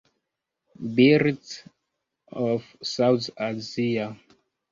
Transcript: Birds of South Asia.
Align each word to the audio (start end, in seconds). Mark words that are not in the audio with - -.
Birds 0.95 1.61
of 2.31 2.65
South 2.81 3.29
Asia. 3.37 4.19